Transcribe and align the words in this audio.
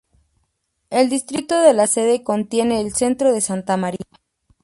El 0.89 1.11
distrito 1.11 1.59
de 1.61 1.75
la 1.75 1.85
Sede 1.85 2.23
contiene 2.23 2.81
el 2.81 2.91
centro 2.91 3.31
de 3.31 3.39
Santa 3.39 3.77
Maria. 3.77 4.01